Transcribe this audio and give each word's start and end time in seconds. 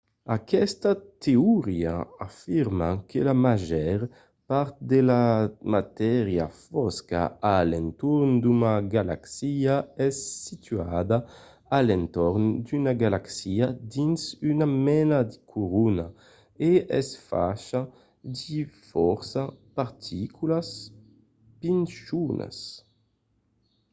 aquesta 0.37 0.95
teoria 1.25 1.93
afirma 2.27 2.87
que 3.09 3.19
la 3.27 3.33
màger 3.45 3.99
part 4.51 4.75
de 4.91 4.99
la 5.09 5.25
matéria 5.75 6.45
fosca 6.65 7.21
a 7.53 7.57
l’entorn 7.69 8.31
d’una 8.43 8.73
galaxia 8.95 9.75
es 10.07 10.17
situada 10.47 11.17
a 11.77 11.79
l’entorn 11.87 12.45
d’una 12.65 12.93
galaxia 13.03 13.65
dins 13.95 14.21
una 14.53 14.67
mena 14.87 15.19
de 15.31 15.37
corona 15.51 16.07
e 16.69 16.71
es 16.99 17.07
facha 17.29 17.81
de 18.37 18.59
fòrça 18.89 19.43
particulas 19.79 20.67
pichonas 21.61 22.57